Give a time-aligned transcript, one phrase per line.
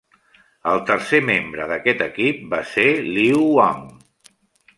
[0.69, 3.87] El tercer membre d'aquest equip va ser Liu Wang.